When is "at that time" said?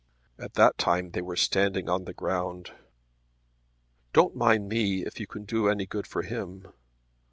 0.39-1.11